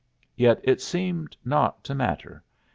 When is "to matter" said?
1.83-2.43